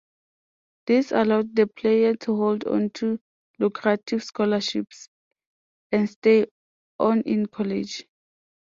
This 0.87 1.11
allowed 1.11 1.55
the 1.55 1.67
player 1.67 2.15
to 2.21 2.35
hold 2.35 2.63
onto 2.63 3.19
lucrative 3.59 4.23
scholarships 4.23 5.07
and 5.91 6.09
stay 6.09 6.47
on 6.99 7.21
in 7.21 7.45
college. 7.45 8.07